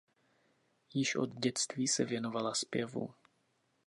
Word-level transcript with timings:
Již 0.93 1.15
od 1.15 1.29
dětství 1.29 1.87
se 1.87 2.05
věnovala 2.05 2.53
zpěvu. 2.53 3.13